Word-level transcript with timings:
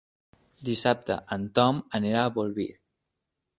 Dissabte 0.69 1.17
en 1.37 1.45
Tom 1.61 1.83
anirà 2.01 2.25
a 2.25 2.35
Bolvir. 2.41 2.69